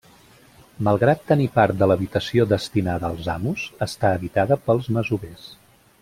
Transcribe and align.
Malgrat 0.87 1.19
tenir 1.31 1.45
part 1.57 1.77
de 1.81 1.89
l'habitació 1.91 2.47
destinada 2.55 3.11
als 3.13 3.29
amos, 3.37 3.67
està 3.87 4.13
habitada 4.19 4.59
pels 4.69 4.89
masovers. 4.97 5.45